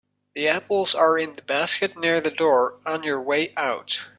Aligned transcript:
The 0.33 0.47
apples 0.47 0.95
are 0.95 1.19
in 1.19 1.35
the 1.35 1.43
basket 1.43 1.95
near 1.95 2.19
the 2.19 2.31
door 2.31 2.79
on 2.87 3.03
your 3.03 3.21
way 3.21 3.53
out. 3.55 4.05